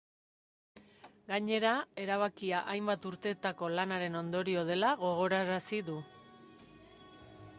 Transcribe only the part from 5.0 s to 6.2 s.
gogorarazi du.